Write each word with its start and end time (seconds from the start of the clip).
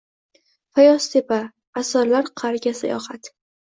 Fayoztepa– 0.77 1.39
asrlar 1.83 2.33
qa’riga 2.43 2.77
sayohat 2.83 3.35